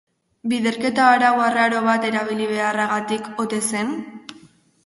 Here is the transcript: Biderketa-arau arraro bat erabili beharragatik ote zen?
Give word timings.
Biderketa-arau 0.53 1.33
arraro 1.49 1.83
bat 1.89 2.07
erabili 2.09 2.47
beharragatik 2.53 3.31
ote 3.45 3.61
zen? 3.69 3.93